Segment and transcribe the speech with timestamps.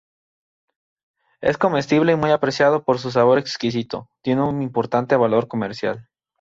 [1.41, 6.09] Es comestible y muy apreciado por su sabor exquisito, tiene un importante valor comercial.